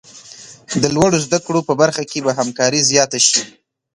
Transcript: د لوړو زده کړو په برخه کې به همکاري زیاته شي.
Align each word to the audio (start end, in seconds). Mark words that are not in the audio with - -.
د 0.81 0.83
لوړو 0.95 1.17
زده 1.25 1.39
کړو 1.45 1.59
په 1.67 1.73
برخه 1.81 2.03
کې 2.11 2.19
به 2.25 2.31
همکاري 2.39 2.81
زیاته 2.89 3.19
شي. 3.27 3.41